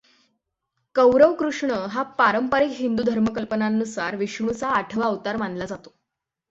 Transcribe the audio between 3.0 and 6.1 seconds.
धर्मकल्पनांनुसार विष्णूचा आठवा अवतार मानला जातो.